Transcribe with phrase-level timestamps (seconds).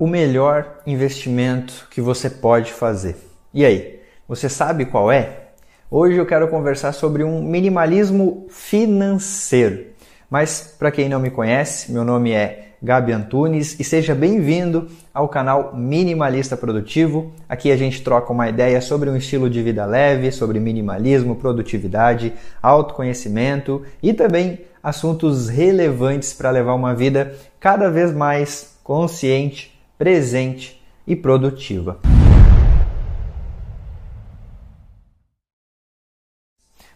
[0.00, 3.16] O melhor investimento que você pode fazer.
[3.52, 5.50] E aí, você sabe qual é?
[5.90, 9.88] Hoje eu quero conversar sobre um minimalismo financeiro.
[10.30, 15.28] Mas para quem não me conhece, meu nome é Gabi Antunes e seja bem-vindo ao
[15.28, 17.30] canal Minimalista Produtivo.
[17.46, 22.32] Aqui a gente troca uma ideia sobre um estilo de vida leve, sobre minimalismo, produtividade,
[22.62, 31.14] autoconhecimento e também assuntos relevantes para levar uma vida cada vez mais consciente, presente e
[31.14, 32.00] produtiva.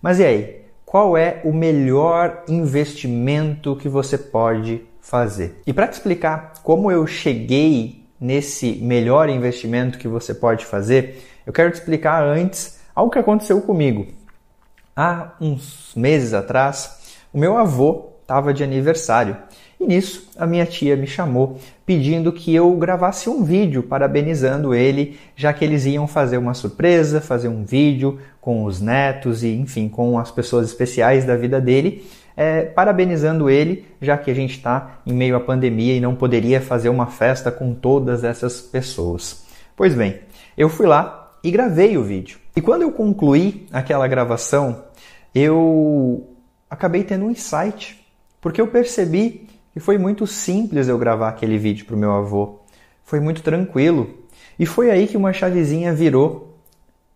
[0.00, 0.62] Mas e aí?
[0.86, 5.60] Qual é o melhor investimento que você pode fazer?
[5.66, 11.52] E para te explicar como eu cheguei nesse melhor investimento que você pode fazer, eu
[11.52, 14.06] quero te explicar antes algo que aconteceu comigo.
[14.94, 19.36] Há uns meses atrás, o meu avô estava de aniversário
[19.82, 25.18] e nisso, a minha tia me chamou pedindo que eu gravasse um vídeo parabenizando ele,
[25.34, 29.88] já que eles iam fazer uma surpresa, fazer um vídeo com os netos e, enfim,
[29.88, 35.00] com as pessoas especiais da vida dele, é, parabenizando ele, já que a gente está
[35.04, 39.42] em meio à pandemia e não poderia fazer uma festa com todas essas pessoas.
[39.74, 40.20] Pois bem,
[40.56, 42.38] eu fui lá e gravei o vídeo.
[42.54, 44.84] E quando eu concluí aquela gravação,
[45.34, 46.36] eu
[46.70, 48.00] acabei tendo um insight,
[48.42, 52.58] porque eu percebi e foi muito simples eu gravar aquele vídeo para o meu avô.
[53.04, 54.10] Foi muito tranquilo.
[54.58, 56.58] E foi aí que uma chavezinha virou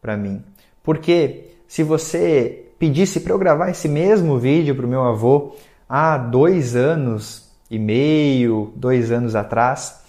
[0.00, 0.42] para mim.
[0.82, 5.54] Porque se você pedisse para eu gravar esse mesmo vídeo para o meu avô
[5.88, 10.02] há dois anos e meio, dois anos atrás,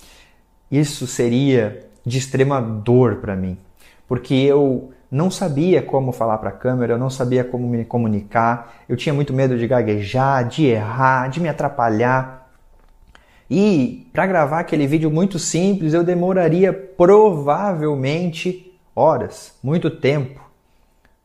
[0.71, 3.57] isso seria de extrema dor para mim.
[4.07, 8.73] Porque eu não sabia como falar para a câmera, eu não sabia como me comunicar,
[8.89, 12.51] eu tinha muito medo de gaguejar, de errar, de me atrapalhar.
[13.47, 20.41] E para gravar aquele vídeo muito simples, eu demoraria provavelmente horas, muito tempo,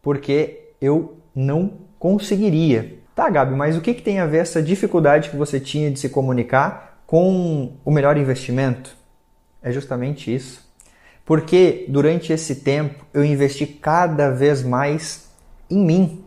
[0.03, 2.99] porque eu não conseguiria.
[3.15, 5.99] Tá, Gabi, mas o que, que tem a ver essa dificuldade que você tinha de
[5.99, 8.95] se comunicar com o melhor investimento?
[9.63, 10.68] É justamente isso
[11.29, 15.29] porque durante esse tempo eu investi cada vez mais
[15.69, 16.25] em mim.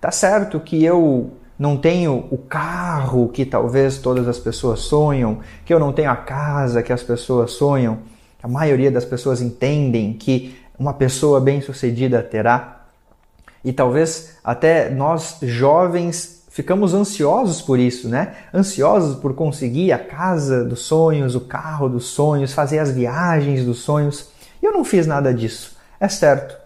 [0.00, 5.74] Tá certo que eu não tenho o carro que talvez todas as pessoas sonham, que
[5.74, 7.98] eu não tenho a casa que as pessoas sonham.
[8.42, 12.86] A maioria das pessoas entendem que uma pessoa bem-sucedida terá.
[13.62, 18.34] E talvez até nós jovens ficamos ansiosos por isso, né?
[18.52, 23.78] Ansiosos por conseguir a casa dos sonhos, o carro dos sonhos, fazer as viagens dos
[23.78, 24.28] sonhos.
[24.60, 26.58] E eu não fiz nada disso, é certo.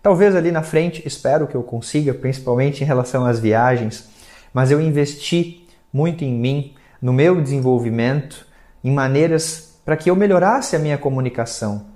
[0.00, 4.08] Talvez ali na frente, espero que eu consiga, principalmente em relação às viagens,
[4.54, 8.46] mas eu investi muito em mim, no meu desenvolvimento,
[8.82, 11.86] em maneiras para que eu melhorasse a minha comunicação,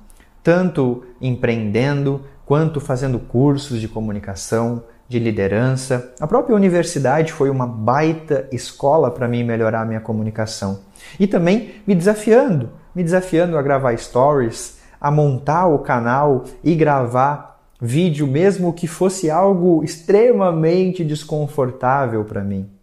[0.43, 6.13] tanto empreendendo quanto fazendo cursos de comunicação, de liderança.
[6.21, 10.81] A própria universidade foi uma baita escola para mim melhorar a minha comunicação.
[11.19, 17.61] E também me desafiando, me desafiando a gravar stories, a montar o canal e gravar
[17.81, 22.76] vídeo, mesmo que fosse algo extremamente desconfortável para mim.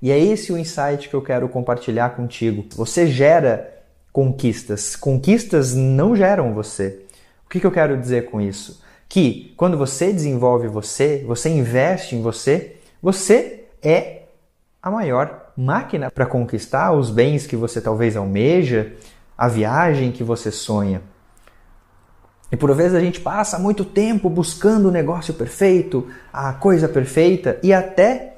[0.00, 2.64] E é esse o insight que eu quero compartilhar contigo.
[2.76, 3.72] Você gera
[4.12, 4.94] conquistas.
[4.94, 7.00] Conquistas não geram você.
[7.44, 8.82] O que, que eu quero dizer com isso?
[9.08, 14.22] Que quando você desenvolve você, você investe em você, você é
[14.82, 18.92] a maior máquina para conquistar os bens que você talvez almeja,
[19.36, 21.02] a viagem que você sonha.
[22.52, 27.58] E por vezes a gente passa muito tempo buscando o negócio perfeito, a coisa perfeita
[27.62, 28.33] e até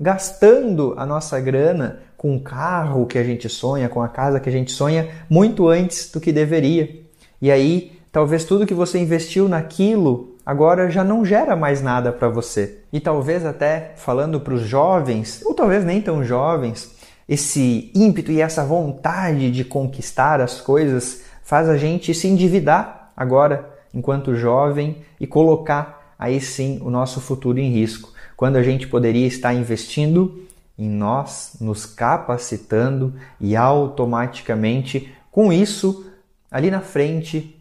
[0.00, 4.48] gastando a nossa grana com o carro que a gente sonha, com a casa que
[4.48, 7.02] a gente sonha, muito antes do que deveria.
[7.40, 12.28] E aí, talvez tudo que você investiu naquilo agora já não gera mais nada para
[12.28, 12.78] você.
[12.92, 16.94] E talvez até falando para os jovens, ou talvez nem tão jovens,
[17.28, 23.70] esse ímpeto e essa vontade de conquistar as coisas faz a gente se endividar agora,
[23.92, 28.13] enquanto jovem, e colocar aí sim o nosso futuro em risco,
[28.44, 30.44] quando a gente poderia estar investindo
[30.78, 36.12] em nós, nos capacitando e automaticamente com isso
[36.50, 37.58] ali na frente,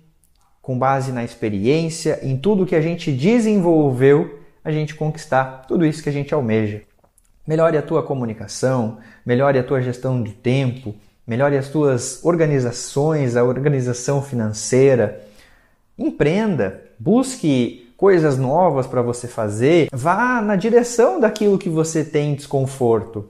[0.62, 6.04] com base na experiência, em tudo que a gente desenvolveu, a gente conquistar tudo isso
[6.04, 6.82] que a gente almeja.
[7.48, 10.94] Melhore a tua comunicação, melhore a tua gestão do tempo,
[11.26, 15.26] melhore as tuas organizações, a organização financeira.
[15.98, 23.30] Empreenda, busque coisas novas para você fazer, vá na direção daquilo que você tem desconforto.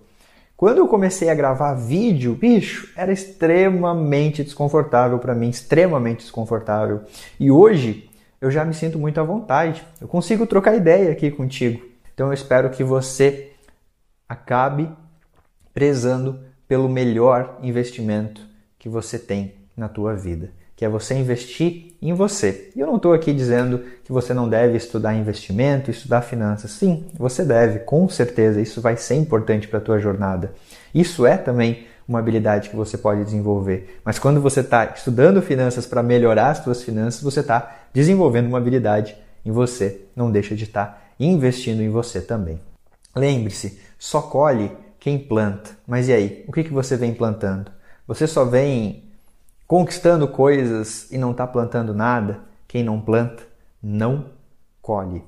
[0.58, 7.02] Quando eu comecei a gravar vídeo, bicho, era extremamente desconfortável para mim, extremamente desconfortável.
[7.40, 8.10] E hoje
[8.42, 9.86] eu já me sinto muito à vontade.
[10.02, 11.80] Eu consigo trocar ideia aqui contigo.
[12.12, 13.52] Então eu espero que você
[14.28, 14.90] acabe
[15.72, 18.42] prezando pelo melhor investimento
[18.80, 22.72] que você tem na tua vida, que é você investir em você.
[22.76, 26.72] E eu não estou aqui dizendo que você não deve estudar investimento, estudar finanças.
[26.72, 30.54] Sim, você deve, com certeza, isso vai ser importante para a tua jornada.
[30.94, 34.00] Isso é também uma habilidade que você pode desenvolver.
[34.04, 38.58] Mas quando você está estudando finanças para melhorar as suas finanças, você está desenvolvendo uma
[38.58, 39.16] habilidade
[39.46, 40.02] em você.
[40.16, 42.60] Não deixa de estar tá investindo em você também.
[43.16, 45.72] Lembre-se, só colhe quem planta.
[45.88, 46.46] Mas e aí?
[46.48, 47.72] O que, que você vem plantando?
[48.08, 49.03] Você só vem
[49.74, 52.42] conquistando coisas e não está plantando nada?
[52.68, 53.42] Quem não planta,
[53.82, 54.26] não
[54.80, 55.24] colhe.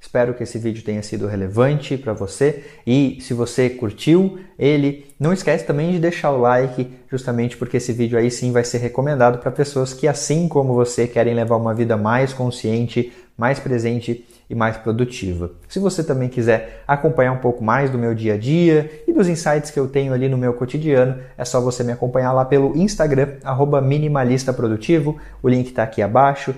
[0.00, 5.32] Espero que esse vídeo tenha sido relevante para você e se você curtiu ele, não
[5.32, 9.38] esquece também de deixar o like, justamente porque esse vídeo aí sim vai ser recomendado
[9.40, 14.54] para pessoas que assim como você querem levar uma vida mais consciente, mais presente e
[14.54, 15.52] mais produtiva.
[15.68, 19.28] Se você também quiser acompanhar um pouco mais do meu dia a dia e dos
[19.28, 22.76] insights que eu tenho ali no meu cotidiano, é só você me acompanhar lá pelo
[22.76, 23.36] Instagram,
[23.82, 25.16] @minimalistaprodutivo.
[25.40, 26.52] O link está aqui abaixo.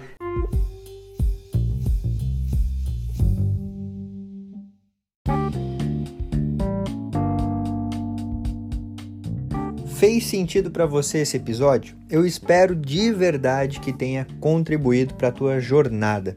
[10.03, 11.95] Fez sentido para você esse episódio?
[12.11, 16.37] Eu espero de verdade que tenha contribuído para a tua jornada.